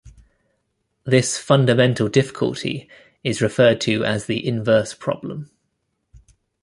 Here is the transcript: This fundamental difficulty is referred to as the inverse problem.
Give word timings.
This 1.03 1.37
fundamental 1.37 2.09
difficulty 2.09 2.89
is 3.23 3.39
referred 3.39 3.79
to 3.81 4.03
as 4.03 4.25
the 4.25 4.47
inverse 4.47 4.95
problem. 4.95 5.51